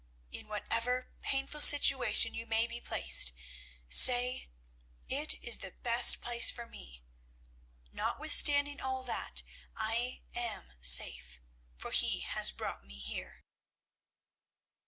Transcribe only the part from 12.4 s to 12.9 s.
brought